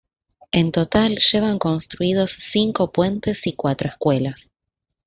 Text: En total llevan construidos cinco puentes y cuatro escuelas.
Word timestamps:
En 0.51 0.71
total 0.71 1.19
llevan 1.19 1.59
construidos 1.59 2.31
cinco 2.31 2.91
puentes 2.91 3.45
y 3.45 3.53
cuatro 3.53 3.87
escuelas. 3.89 4.49